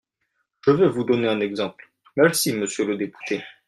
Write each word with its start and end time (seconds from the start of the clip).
Je 0.65 0.71
vais 0.71 0.89
vous 0.89 1.03
donner 1.03 1.27
un 1.27 1.41
exemple… 1.41 1.91
Merci, 2.17 2.53
monsieur 2.53 2.85
le 2.87 2.97
député. 2.97 3.43